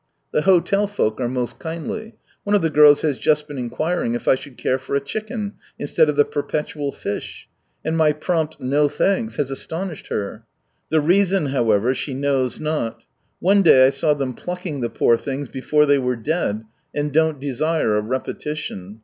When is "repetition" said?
18.01-18.99